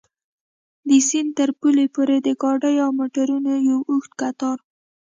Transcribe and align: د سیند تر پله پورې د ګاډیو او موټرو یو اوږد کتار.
د 0.87 0.89
سیند 1.07 1.31
تر 1.37 1.49
پله 1.59 1.83
پورې 1.95 2.17
د 2.21 2.27
ګاډیو 2.41 2.81
او 2.85 2.89
موټرو 2.99 3.37
یو 3.69 3.79
اوږد 3.89 4.13
کتار. 4.21 4.57